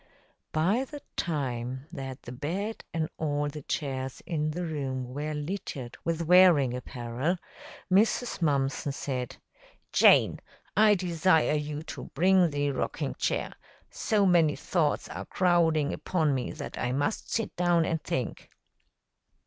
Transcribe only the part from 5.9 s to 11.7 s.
with wearing apparel, Mrs. Mumpson said, "Jane, I desire